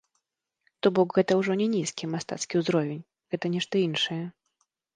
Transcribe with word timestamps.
То 0.85 0.91
бок, 0.99 1.09
гэта 1.17 1.31
ўжо 1.41 1.57
не 1.61 1.67
нізкі 1.75 2.09
мастацкі 2.15 2.55
ўзровень, 2.63 3.07
гэта 3.35 3.55
нешта 3.57 3.75
іншае. 3.87 4.21